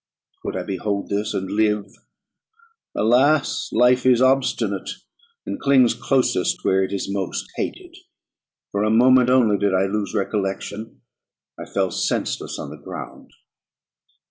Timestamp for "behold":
0.63-1.09